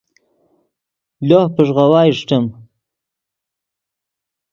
لوہ 1.27 1.41
پݱغاؤا 1.55 2.01
اݰٹیم 2.09 2.45